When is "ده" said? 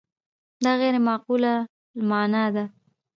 2.55-2.63